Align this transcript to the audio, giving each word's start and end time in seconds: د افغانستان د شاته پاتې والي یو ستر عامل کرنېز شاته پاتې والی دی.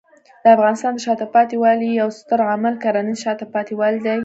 د 0.43 0.45
افغانستان 0.55 0.91
د 0.95 0.99
شاته 1.05 1.25
پاتې 1.35 1.55
والي 1.63 1.87
یو 1.99 2.09
ستر 2.19 2.39
عامل 2.49 2.75
کرنېز 2.83 3.17
شاته 3.25 3.45
پاتې 3.53 3.73
والی 3.79 3.99
دی. 4.05 4.17